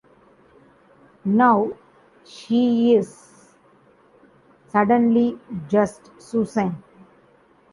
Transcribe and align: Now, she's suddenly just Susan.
Now, 1.25 1.73
she's 2.25 3.53
suddenly 4.65 5.37
just 5.69 6.09
Susan. 6.19 6.81